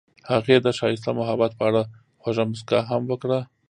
هغې 0.31 0.57
د 0.61 0.67
ښایسته 0.77 1.09
محبت 1.19 1.51
په 1.55 1.63
اړه 1.69 1.81
خوږه 2.21 2.43
موسکا 2.49 2.79
هم 2.89 3.01
وکړه. 3.07 3.39